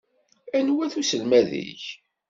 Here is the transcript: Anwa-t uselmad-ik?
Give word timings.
Anwa-t 0.57 0.95
uselmad-ik? 1.01 1.83